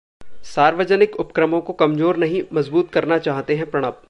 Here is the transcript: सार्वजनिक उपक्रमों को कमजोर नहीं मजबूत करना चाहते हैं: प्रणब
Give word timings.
सार्वजनिक 0.45 1.15
उपक्रमों 1.15 1.61
को 1.61 1.73
कमजोर 1.73 2.17
नहीं 2.17 2.41
मजबूत 2.53 2.91
करना 2.91 3.17
चाहते 3.19 3.55
हैं: 3.55 3.69
प्रणब 3.71 3.99